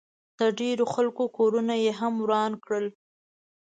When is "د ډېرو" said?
0.39-0.85